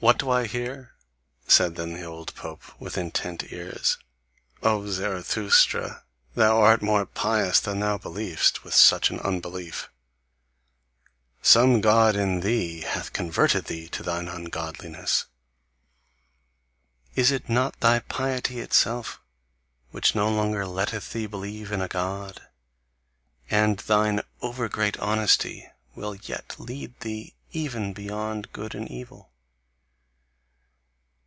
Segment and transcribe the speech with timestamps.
[0.10, 0.94] "What do I hear!"
[1.46, 3.98] said then the old pope, with intent ears;
[4.62, 9.90] "O Zarathustra, thou art more pious than thou believest, with such an unbelief!
[11.42, 15.26] Some God in thee hath converted thee to thine ungodliness.
[17.14, 19.20] Is it not thy piety itself
[19.90, 22.40] which no longer letteth thee believe in a God?
[23.50, 29.26] And thine over great honesty will yet lead thee even beyond good and evil!